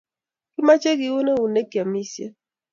Kimache 0.53 0.91
kiwun 0.99 1.27
onenek 1.35 1.67
keamishen 1.71 2.33